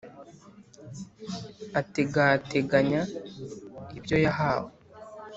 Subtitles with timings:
[1.79, 3.01] Ategateganya
[3.97, 4.71] ibyo yahawe;